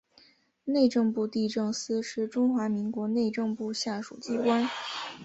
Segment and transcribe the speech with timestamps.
[0.63, 4.67] 内政部地政司是中华民国内政部下属机关。